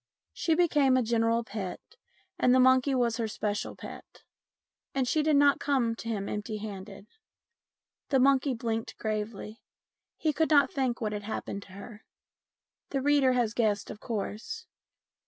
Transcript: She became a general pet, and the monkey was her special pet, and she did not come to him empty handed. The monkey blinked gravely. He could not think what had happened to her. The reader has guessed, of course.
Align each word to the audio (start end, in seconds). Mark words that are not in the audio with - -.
She 0.33 0.55
became 0.55 0.97
a 0.97 1.03
general 1.03 1.43
pet, 1.43 1.79
and 2.39 2.55
the 2.55 2.59
monkey 2.59 2.95
was 2.95 3.17
her 3.17 3.27
special 3.27 3.75
pet, 3.75 4.23
and 4.95 5.07
she 5.07 5.21
did 5.21 5.35
not 5.35 5.59
come 5.59 5.93
to 5.97 6.09
him 6.09 6.27
empty 6.27 6.57
handed. 6.57 7.05
The 8.09 8.17
monkey 8.19 8.55
blinked 8.55 8.97
gravely. 8.97 9.61
He 10.17 10.33
could 10.33 10.49
not 10.49 10.71
think 10.71 11.01
what 11.01 11.13
had 11.13 11.21
happened 11.21 11.61
to 11.65 11.73
her. 11.73 12.03
The 12.89 13.03
reader 13.03 13.33
has 13.33 13.53
guessed, 13.53 13.91
of 13.91 13.99
course. 13.99 14.65